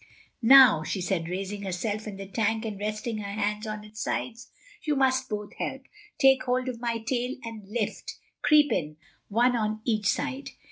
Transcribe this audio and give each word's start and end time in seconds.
"Now," 0.41 0.81
she 0.81 0.99
said, 0.99 1.29
raising 1.29 1.61
herself 1.61 2.07
in 2.07 2.15
the 2.17 2.25
tank 2.25 2.65
and 2.65 2.79
resting 2.79 3.19
her 3.19 3.33
hands 3.39 3.67
on 3.67 3.83
its 3.83 4.01
side. 4.01 4.33
"You 4.81 4.95
must 4.95 5.29
both 5.29 5.53
help—take 5.59 6.41
hold 6.45 6.67
of 6.67 6.81
my 6.81 6.97
tail 6.97 7.35
and 7.43 7.69
lift. 7.69 8.15
Creep 8.41 8.71
in—one 8.71 9.55
on 9.55 9.81
each 9.85 10.07
side." 10.07 10.49